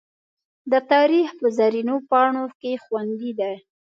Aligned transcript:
د 0.71 0.73
تاریخ 0.91 1.27
په 1.39 1.47
زرینو 1.57 1.95
پاڼو 2.09 2.45
کې 2.59 2.71
خوندي 2.83 3.31
دي. 3.39 3.53